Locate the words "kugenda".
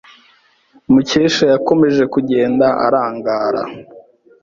2.13-2.67